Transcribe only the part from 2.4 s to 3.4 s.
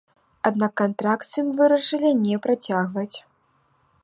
працягваць.